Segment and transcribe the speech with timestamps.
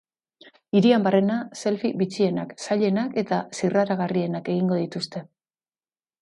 [0.77, 5.25] Hirian barrena, selfie bitxienak, zailenak eta zirraragarrienak egingo dituzte.